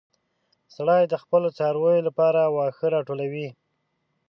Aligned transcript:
سړی 0.75 1.01
د 1.07 1.13
خپلو 1.23 1.47
څارويو 1.57 2.05
لپاره 2.07 2.41
واښه 2.55 2.87
راټولول. 2.95 3.35